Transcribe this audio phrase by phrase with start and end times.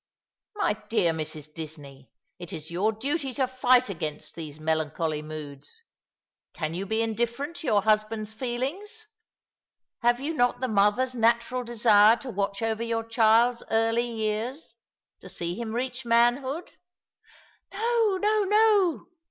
[0.55, 1.53] "My dear Mrs.
[1.53, 2.09] Disney,
[2.39, 5.83] it is your duty to fight against these melancholy moods.
[6.55, 9.05] Can yon be indifferent to your husband's feelings?
[10.01, 14.75] Have you not the mother's natural desire to watch over your child's early years,
[15.19, 16.71] to see him reach manhood?"
[17.71, 19.05] "No, no,' no!"